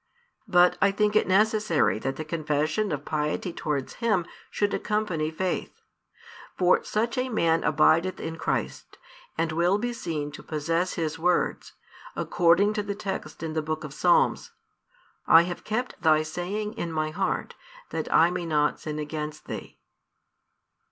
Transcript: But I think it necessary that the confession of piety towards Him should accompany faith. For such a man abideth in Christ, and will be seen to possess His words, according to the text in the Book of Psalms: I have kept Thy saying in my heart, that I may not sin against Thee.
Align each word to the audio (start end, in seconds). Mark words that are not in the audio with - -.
But 0.47 0.79
I 0.81 0.89
think 0.89 1.15
it 1.15 1.27
necessary 1.27 1.99
that 1.99 2.15
the 2.15 2.25
confession 2.25 2.91
of 2.91 3.05
piety 3.05 3.53
towards 3.53 3.93
Him 4.01 4.25
should 4.49 4.73
accompany 4.73 5.29
faith. 5.29 5.71
For 6.57 6.83
such 6.83 7.19
a 7.19 7.29
man 7.29 7.63
abideth 7.63 8.19
in 8.19 8.37
Christ, 8.39 8.97
and 9.37 9.51
will 9.51 9.77
be 9.77 9.93
seen 9.93 10.31
to 10.31 10.41
possess 10.41 10.93
His 10.93 11.19
words, 11.19 11.73
according 12.15 12.73
to 12.73 12.81
the 12.81 12.95
text 12.95 13.43
in 13.43 13.53
the 13.53 13.61
Book 13.61 13.83
of 13.83 13.93
Psalms: 13.93 14.53
I 15.27 15.43
have 15.43 15.63
kept 15.63 16.01
Thy 16.01 16.23
saying 16.23 16.73
in 16.79 16.91
my 16.91 17.11
heart, 17.11 17.53
that 17.91 18.11
I 18.11 18.31
may 18.31 18.47
not 18.47 18.79
sin 18.79 18.97
against 18.97 19.45
Thee. 19.45 19.77